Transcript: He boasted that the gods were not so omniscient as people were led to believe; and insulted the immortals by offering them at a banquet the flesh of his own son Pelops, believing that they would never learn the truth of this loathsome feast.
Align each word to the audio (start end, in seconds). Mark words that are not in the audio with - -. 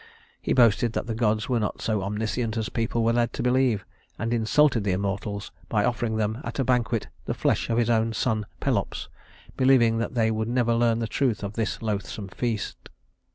He 0.41 0.53
boasted 0.53 0.93
that 0.93 1.05
the 1.05 1.13
gods 1.13 1.47
were 1.47 1.59
not 1.59 1.79
so 1.79 2.01
omniscient 2.01 2.57
as 2.57 2.69
people 2.69 3.03
were 3.03 3.13
led 3.13 3.33
to 3.33 3.43
believe; 3.43 3.85
and 4.17 4.33
insulted 4.33 4.83
the 4.83 4.93
immortals 4.93 5.51
by 5.69 5.85
offering 5.85 6.15
them 6.15 6.39
at 6.43 6.57
a 6.57 6.63
banquet 6.63 7.07
the 7.25 7.35
flesh 7.35 7.69
of 7.69 7.77
his 7.77 7.87
own 7.87 8.11
son 8.13 8.47
Pelops, 8.59 9.09
believing 9.57 9.99
that 9.99 10.15
they 10.15 10.31
would 10.31 10.47
never 10.47 10.73
learn 10.73 10.97
the 10.97 11.05
truth 11.07 11.43
of 11.43 11.53
this 11.53 11.83
loathsome 11.83 12.29
feast. 12.29 12.89